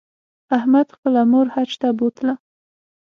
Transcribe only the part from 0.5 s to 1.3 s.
احمد خپله